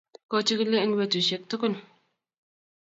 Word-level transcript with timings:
Kochigili 0.29 0.77
eng 0.81 0.95
betusiek 0.99 1.43
tugul 1.49 1.73